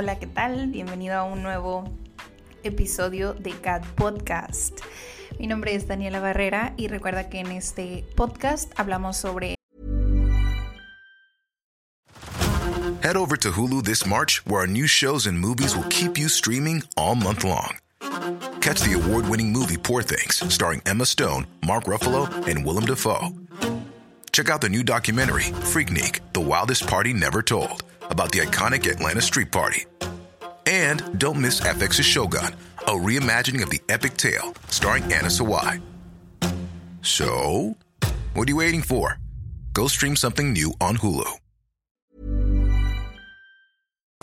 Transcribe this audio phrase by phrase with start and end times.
[0.00, 0.68] Hola, ¿qué tal?
[0.68, 1.84] Bienvenido a un nuevo
[2.62, 4.80] episodio de CAD Podcast.
[5.38, 9.56] Mi nombre es Daniela Barrera y recuerda que en este podcast hablamos sobre
[13.02, 16.30] Head over to Hulu this March, where our new shows and movies will keep you
[16.30, 17.76] streaming all month long.
[18.62, 23.34] Catch the award-winning movie Poor Things, starring Emma Stone, Mark Ruffalo, and Willem Dafoe.
[24.32, 29.20] Check out the new documentary, Freaknik, The Wildest Party Never Told, about the iconic Atlanta
[29.20, 29.86] Street Party.
[30.66, 32.54] And don't miss FX's Shogun,
[32.86, 35.80] a reimagining of the epic tale, starring Anna Sawai.
[37.02, 37.76] So,
[38.34, 39.18] what are you waiting for?
[39.72, 41.40] Go stream something new on Hulu.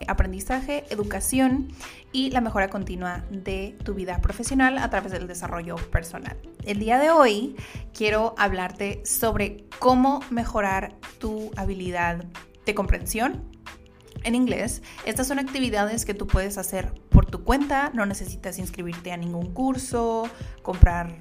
[0.08, 1.70] aprendizaje, educación
[2.12, 6.38] y la mejora continua de tu vida profesional a través del desarrollo personal.
[6.66, 7.56] El día de hoy
[7.94, 12.26] quiero hablarte sobre cómo mejorar tu habilidad
[12.66, 13.44] de comprensión
[14.24, 14.82] en inglés.
[15.06, 19.54] Estas son actividades que tú puedes hacer por tu cuenta, no necesitas inscribirte a ningún
[19.54, 20.30] curso,
[20.62, 21.20] comprar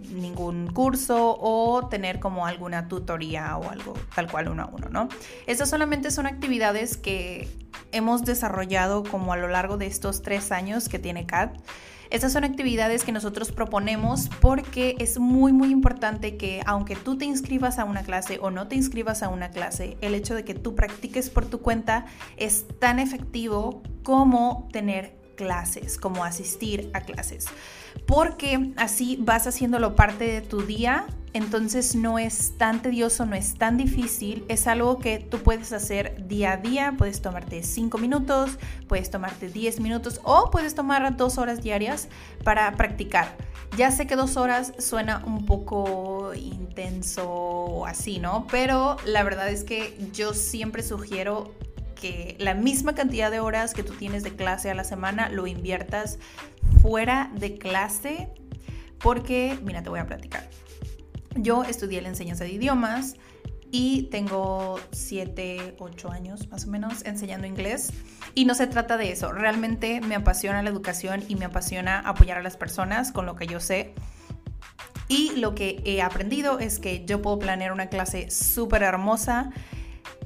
[0.00, 5.08] ningún curso o tener como alguna tutoría o algo tal cual uno a uno, ¿no?
[5.46, 7.48] Estas solamente son actividades que
[7.92, 11.50] hemos desarrollado como a lo largo de estos tres años que tiene CAD.
[12.10, 17.24] Estas son actividades que nosotros proponemos porque es muy muy importante que aunque tú te
[17.24, 20.54] inscribas a una clase o no te inscribas a una clase, el hecho de que
[20.54, 27.46] tú practiques por tu cuenta es tan efectivo como tener clases, como asistir a clases.
[28.06, 33.56] Porque así vas haciéndolo parte de tu día, entonces no es tan tedioso, no es
[33.56, 38.58] tan difícil, es algo que tú puedes hacer día a día, puedes tomarte 5 minutos,
[38.88, 42.08] puedes tomarte 10 minutos o puedes tomar dos horas diarias
[42.42, 43.36] para practicar.
[43.76, 48.46] Ya sé que dos horas suena un poco intenso o así, ¿no?
[48.50, 51.52] Pero la verdad es que yo siempre sugiero
[52.00, 55.46] que la misma cantidad de horas que tú tienes de clase a la semana lo
[55.46, 56.18] inviertas
[56.80, 58.30] fuera de clase
[59.00, 60.48] porque, mira, te voy a platicar.
[61.38, 63.14] Yo estudié la enseñanza de idiomas
[63.70, 67.92] y tengo 7, 8 años más o menos enseñando inglés.
[68.34, 72.38] Y no se trata de eso, realmente me apasiona la educación y me apasiona apoyar
[72.38, 73.94] a las personas con lo que yo sé.
[75.08, 79.52] Y lo que he aprendido es que yo puedo planear una clase súper hermosa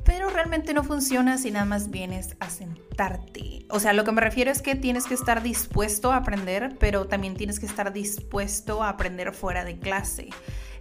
[0.04, 3.66] pero realmente no funciona si nada más vienes a sentarte.
[3.70, 7.06] O sea, lo que me refiero es que tienes que estar dispuesto a aprender, pero
[7.06, 10.30] también tienes que estar dispuesto a aprender fuera de clase.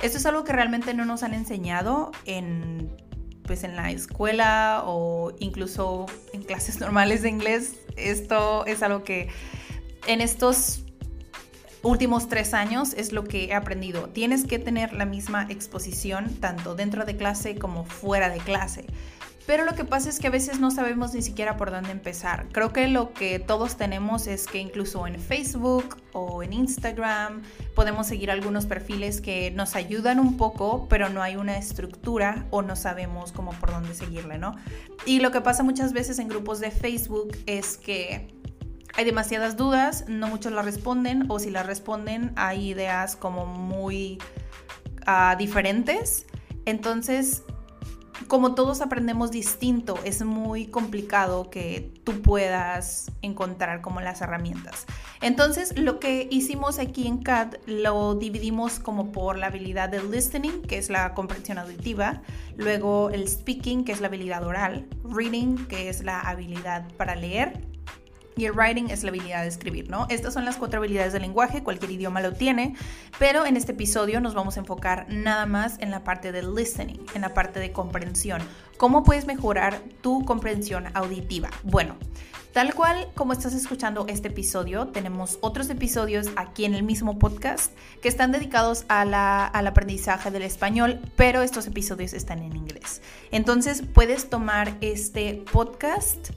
[0.02, 2.90] Esto es algo que realmente no nos han enseñado en
[3.44, 7.76] pues en la escuela o incluso en clases normales de inglés.
[7.98, 9.30] Esto es algo que
[10.06, 10.84] en estos
[11.84, 14.10] últimos tres años es lo que he aprendido.
[14.10, 18.86] Tienes que tener la misma exposición tanto dentro de clase como fuera de clase.
[19.50, 22.46] Pero lo que pasa es que a veces no sabemos ni siquiera por dónde empezar.
[22.52, 27.42] Creo que lo que todos tenemos es que incluso en Facebook o en Instagram
[27.74, 32.62] podemos seguir algunos perfiles que nos ayudan un poco, pero no hay una estructura o
[32.62, 34.56] no sabemos cómo por dónde seguirle, ¿no?
[35.08, 38.28] Y lo que pasa muchas veces en grupos de Facebook es que
[38.96, 44.20] hay demasiadas dudas, no muchos las responden o si las responden hay ideas como muy
[45.06, 46.26] ah, diferentes.
[46.66, 47.44] Entonces
[48.28, 54.86] como todos aprendemos distinto, es muy complicado que tú puedas encontrar como las herramientas.
[55.22, 60.62] Entonces, lo que hicimos aquí en CAD lo dividimos como por la habilidad de listening,
[60.62, 62.22] que es la comprensión auditiva,
[62.58, 67.69] luego el speaking, que es la habilidad oral, reading, que es la habilidad para leer,
[68.40, 70.08] y el writing es la habilidad de escribir, ¿no?
[70.10, 72.76] Estas son las cuatro habilidades del lenguaje, cualquier idioma lo tiene,
[73.18, 77.00] pero en este episodio nos vamos a enfocar nada más en la parte de listening,
[77.14, 78.42] en la parte de comprensión.
[78.78, 81.50] ¿Cómo puedes mejorar tu comprensión auditiva?
[81.64, 81.96] Bueno,
[82.54, 87.72] Tal cual como estás escuchando este episodio, tenemos otros episodios aquí en el mismo podcast
[88.02, 93.04] que están dedicados al aprendizaje del español, pero estos episodios están en inglés.
[93.30, 96.31] Entonces puedes tomar este podcast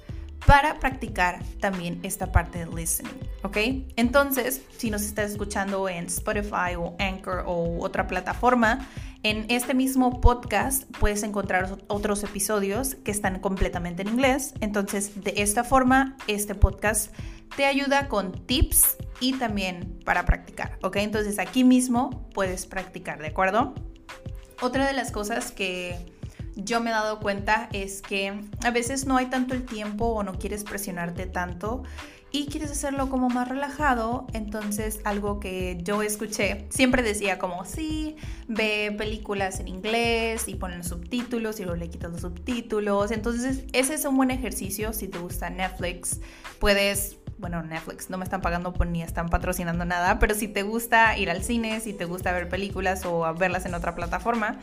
[0.46, 3.56] para practicar también esta parte de listening, ¿ok?
[3.96, 8.88] Entonces, si nos estás escuchando en Spotify o Anchor o otra plataforma,
[9.22, 14.52] en este mismo podcast puedes encontrar otros episodios que están completamente en inglés.
[14.60, 17.14] Entonces, de esta forma, este podcast
[17.56, 20.96] te ayuda con tips y también para practicar, ¿ok?
[20.96, 23.74] Entonces, aquí mismo puedes practicar, ¿de acuerdo?
[24.60, 26.12] Otra de las cosas que
[26.56, 30.22] yo me he dado cuenta es que a veces no hay tanto el tiempo o
[30.22, 31.82] no quieres presionarte tanto
[32.34, 38.16] y quieres hacerlo como más relajado, entonces algo que yo escuché, siempre decía como, sí,
[38.48, 43.10] ve películas en inglés y ponen subtítulos y luego le quitas los subtítulos.
[43.10, 46.20] Entonces ese es un buen ejercicio si te gusta Netflix.
[46.58, 51.18] Puedes bueno, Netflix no me están pagando ni están patrocinando nada, pero si te gusta
[51.18, 54.60] ir al cine, si te gusta ver películas o verlas en otra plataforma,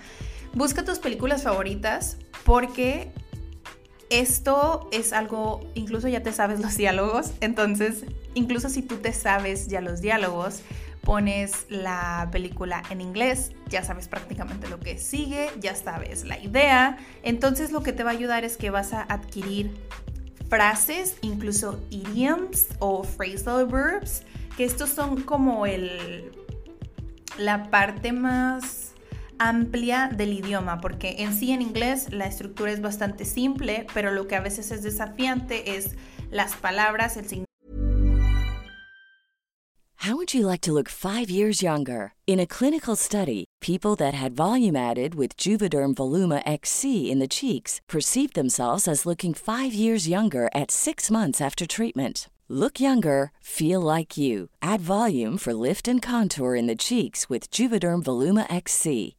[0.54, 3.12] busca tus películas favoritas porque
[4.10, 9.68] esto es algo, incluso ya te sabes los diálogos, entonces incluso si tú te sabes
[9.68, 10.62] ya los diálogos,
[11.02, 16.98] pones la película en inglés, ya sabes prácticamente lo que sigue, ya sabes la idea,
[17.24, 19.72] entonces lo que te va a ayudar es que vas a adquirir
[20.50, 24.24] frases, incluso idioms o phrasal verbs,
[24.58, 26.32] que estos son como el
[27.38, 28.89] la parte más
[29.40, 34.28] amplia del idioma, porque en sí en inglés la estructura es bastante simple, pero lo
[34.28, 35.96] que a veces es desafiante es
[36.30, 37.50] las palabras, el significado.
[40.04, 42.14] How would you like to look five years younger?
[42.26, 47.28] In a clinical study, people that had volume added with Juvederm Voluma XC in the
[47.28, 52.30] cheeks perceived themselves as looking five years younger at six months after treatment.
[52.48, 54.50] Look younger, feel like you.
[54.62, 59.19] Add volume for lift and contour in the cheeks with Juvederm Voluma XC.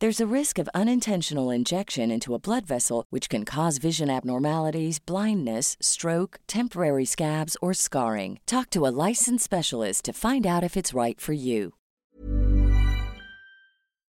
[0.00, 4.98] There's a risk of unintentional injection into a blood vessel, which can cause vision abnormalities,
[4.98, 8.38] blindness, stroke, temporary scabs, or scarring.
[8.46, 11.74] Talk to a licensed specialist to find out if it's right for you.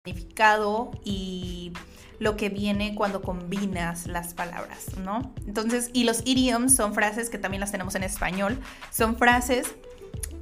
[0.07, 1.73] Significado y
[2.21, 5.33] lo que viene cuando combinas las palabras, ¿no?
[5.49, 8.57] Entonces, y los idioms son frases que también las tenemos en español,
[8.93, 9.75] son frases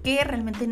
[0.04, 0.66] que realmente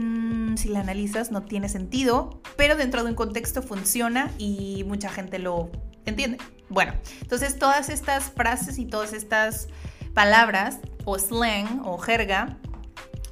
[0.58, 5.38] si la analizas no tiene sentido, pero dentro de un contexto funciona y mucha gente
[5.38, 5.70] lo
[6.04, 6.38] entiende.
[6.68, 9.68] Bueno, entonces todas estas frases y todas estas
[10.14, 12.58] palabras o slang o jerga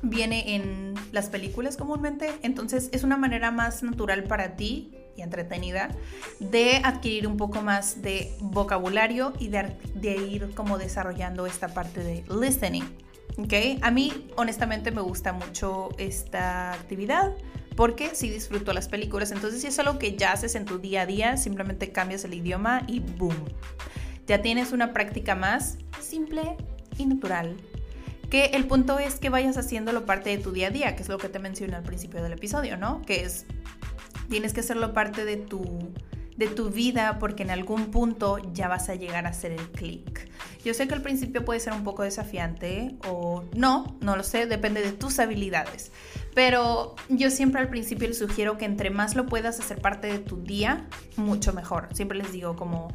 [0.02, 5.88] viene en las películas comúnmente, entonces es una manera más natural para ti y entretenida
[6.40, 12.05] de adquirir un poco más de vocabulario y de, de ir como desarrollando esta parte
[12.05, 12.84] de listening.
[13.36, 13.80] ¿Ok?
[13.82, 17.34] A mí honestamente me gusta mucho esta actividad
[17.76, 21.02] porque sí disfruto las películas, entonces si es algo que ya haces en tu día
[21.02, 23.36] a día, simplemente cambias el idioma y boom,
[24.26, 26.56] ya tienes una práctica más simple
[26.96, 27.56] y natural.
[28.30, 31.08] Que el punto es que vayas haciéndolo parte de tu día a día, que es
[31.08, 33.02] lo que te mencioné al principio del episodio, ¿no?
[33.02, 33.46] Que es,
[34.28, 35.92] tienes que hacerlo parte de tu
[36.36, 40.28] de tu vida porque en algún punto ya vas a llegar a hacer el clic.
[40.66, 44.46] Yo sé que al principio puede ser un poco desafiante o no, no lo sé,
[44.46, 45.92] depende de tus habilidades.
[46.34, 50.18] Pero yo siempre al principio les sugiero que entre más lo puedas hacer parte de
[50.18, 51.86] tu día, mucho mejor.
[51.94, 52.88] Siempre les digo como,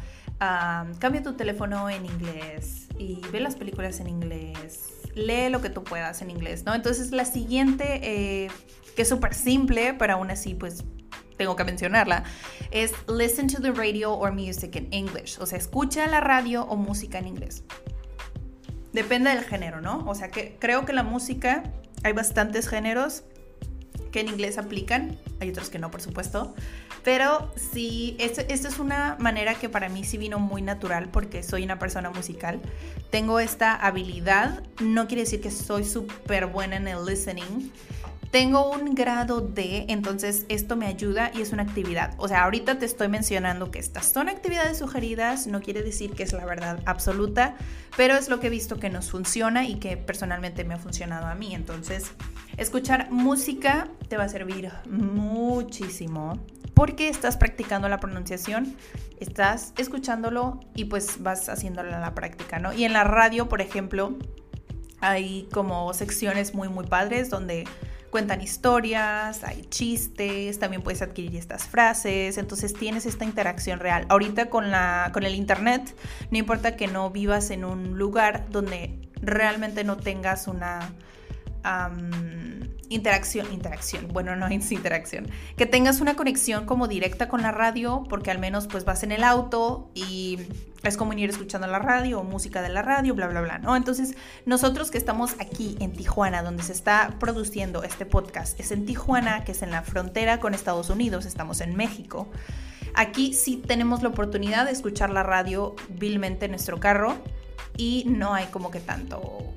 [0.99, 4.89] cambia tu teléfono en inglés y ve las películas en inglés.
[5.15, 6.75] Lee lo que tú puedas en inglés, ¿no?
[6.75, 8.51] Entonces la siguiente, eh,
[8.97, 10.83] que es súper simple, pero aún así pues
[11.41, 12.23] tengo que mencionarla,
[12.69, 15.39] es listen to the radio or music in English.
[15.39, 17.63] O sea, escucha la radio o música en inglés.
[18.93, 20.07] Depende del género, ¿no?
[20.07, 21.63] O sea, que creo que la música,
[22.03, 23.23] hay bastantes géneros
[24.11, 26.53] que en inglés aplican, hay otros que no, por supuesto.
[27.03, 31.63] Pero sí, esta es una manera que para mí sí vino muy natural porque soy
[31.63, 32.61] una persona musical.
[33.09, 37.71] Tengo esta habilidad, no quiere decir que soy súper buena en el listening,
[38.31, 42.15] tengo un grado D, entonces esto me ayuda y es una actividad.
[42.17, 46.23] O sea, ahorita te estoy mencionando que estas son actividades sugeridas, no quiere decir que
[46.23, 47.55] es la verdad absoluta,
[47.97, 51.27] pero es lo que he visto que nos funciona y que personalmente me ha funcionado
[51.27, 51.53] a mí.
[51.53, 52.11] Entonces,
[52.55, 56.39] escuchar música te va a servir muchísimo
[56.73, 58.77] porque estás practicando la pronunciación,
[59.19, 62.71] estás escuchándolo y pues vas haciéndolo en la práctica, ¿no?
[62.71, 64.17] Y en la radio, por ejemplo,
[65.01, 67.65] hay como secciones muy, muy padres donde
[68.11, 74.05] cuentan historias, hay chistes, también puedes adquirir estas frases, entonces tienes esta interacción real.
[74.09, 75.95] Ahorita con, la, con el internet,
[76.29, 80.91] no importa que no vivas en un lugar donde realmente no tengas una
[82.89, 88.03] interacción, interacción, bueno, no es interacción, que tengas una conexión como directa con la radio,
[88.09, 90.39] porque al menos pues vas en el auto y
[90.83, 93.75] es como ir escuchando la radio o música de la radio, bla, bla, bla, ¿no?
[93.75, 94.15] Entonces,
[94.45, 99.43] nosotros que estamos aquí en Tijuana, donde se está produciendo este podcast, es en Tijuana,
[99.43, 102.27] que es en la frontera con Estados Unidos, estamos en México.
[102.95, 107.15] Aquí sí tenemos la oportunidad de escuchar la radio vilmente en nuestro carro
[107.77, 109.53] y no hay como que tanto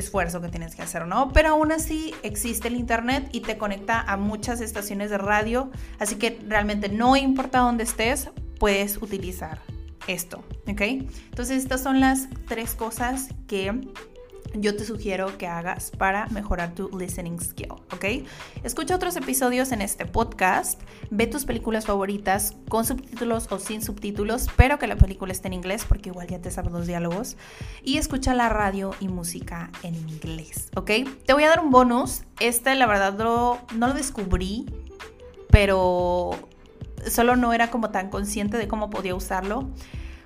[0.00, 1.32] esfuerzo que tienes que hacer, ¿no?
[1.32, 6.16] Pero aún así existe el Internet y te conecta a muchas estaciones de radio, así
[6.16, 9.60] que realmente no importa dónde estés, puedes utilizar
[10.06, 10.80] esto, ¿ok?
[10.80, 13.88] Entonces estas son las tres cosas que
[14.54, 18.26] yo te sugiero que hagas para mejorar tu listening skill, ¿ok?
[18.64, 24.46] Escucha otros episodios en este podcast, ve tus películas favoritas con subtítulos o sin subtítulos,
[24.56, 27.36] pero que la película esté en inglés porque igual ya te sabes los diálogos,
[27.82, 30.90] y escucha la radio y música en inglés, ¿ok?
[31.26, 34.66] Te voy a dar un bonus, este la verdad no, no lo descubrí,
[35.50, 36.30] pero
[37.06, 39.70] solo no era como tan consciente de cómo podía usarlo.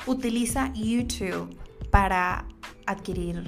[0.06, 1.56] Utiliza YouTube
[1.90, 2.46] para
[2.86, 3.44] adquirir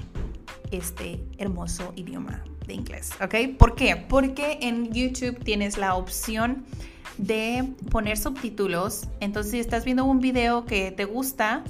[0.71, 3.57] este hermoso idioma de inglés, ¿ok?
[3.57, 3.95] ¿Por qué?
[3.95, 6.65] Porque en YouTube tienes la opción
[7.17, 9.07] de poner subtítulos.
[9.19, 11.63] Entonces, si estás viendo un video que te gusta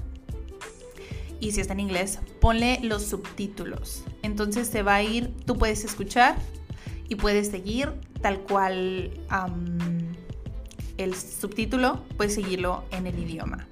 [1.39, 4.03] y si está en inglés, ponle los subtítulos.
[4.23, 6.37] Entonces se va a ir, tú puedes escuchar
[7.07, 9.11] y puedes seguir tal cual
[10.97, 13.67] el subtítulo, puedes seguirlo en el idioma.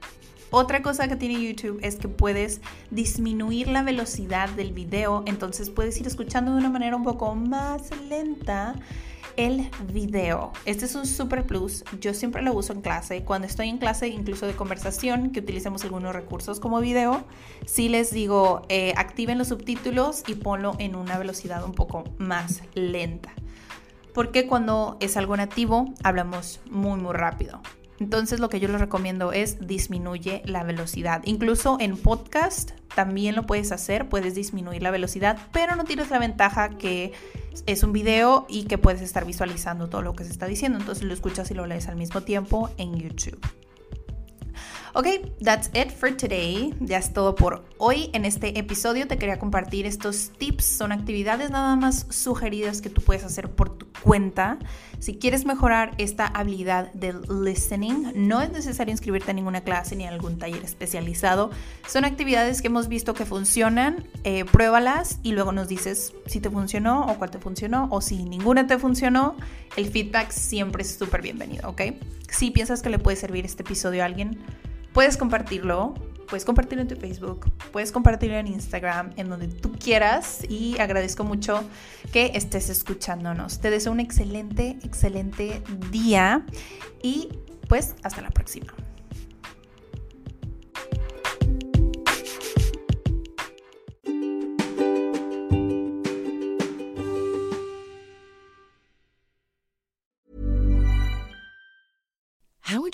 [0.56, 6.00] Otra cosa que tiene YouTube es que puedes disminuir la velocidad del video, entonces puedes
[6.00, 8.76] ir escuchando de una manera un poco más lenta
[9.36, 10.52] el video.
[10.66, 11.84] Este es un super plus.
[12.00, 13.24] Yo siempre lo uso en clase.
[13.24, 17.24] Cuando estoy en clase, incluso de conversación, que utilicemos algunos recursos como video,
[17.66, 22.62] sí les digo, eh, activen los subtítulos y ponlo en una velocidad un poco más
[22.76, 23.34] lenta.
[24.14, 27.60] Porque cuando es algo nativo, hablamos muy, muy rápido.
[28.00, 31.22] Entonces lo que yo les recomiendo es disminuye la velocidad.
[31.26, 36.20] Incluso en podcast también lo puedes hacer, puedes disminuir la velocidad, pero no tienes la
[36.20, 37.14] ventaja que
[37.66, 40.80] es un video y que puedes estar visualizando todo lo que se está diciendo.
[40.80, 43.40] Entonces lo escuchas y lo lees al mismo tiempo en YouTube.
[44.96, 45.08] Ok,
[45.44, 46.72] that's it for today.
[46.80, 48.12] Ya es todo por hoy.
[48.14, 50.66] En este episodio te quería compartir estos tips.
[50.66, 54.60] Son actividades nada más sugeridas que tú puedes hacer por tu cuenta.
[55.00, 60.06] Si quieres mejorar esta habilidad del listening, no es necesario inscribirte a ninguna clase ni
[60.06, 61.50] a algún taller especializado.
[61.88, 64.06] Son actividades que hemos visto que funcionan.
[64.24, 68.26] Eh, pruébalas y luego nos dices si te funcionó o cuál te funcionó o si
[68.26, 69.38] ninguna te funcionó.
[69.76, 71.82] El feedback siempre es súper bienvenido, ¿ok?
[72.30, 74.38] Si piensas que le puede servir este episodio a alguien,
[74.94, 75.96] Puedes compartirlo,
[76.30, 81.24] puedes compartirlo en tu Facebook, puedes compartirlo en Instagram, en donde tú quieras y agradezco
[81.24, 81.64] mucho
[82.12, 83.60] que estés escuchándonos.
[83.60, 86.46] Te deseo un excelente, excelente día
[87.02, 87.30] y
[87.68, 88.74] pues hasta la próxima.